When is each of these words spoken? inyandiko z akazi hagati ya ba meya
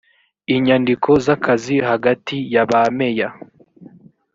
inyandiko 0.55 1.09
z 1.23 1.27
akazi 1.35 1.75
hagati 1.89 2.37
ya 2.53 2.63
ba 2.69 2.81
meya 2.97 3.29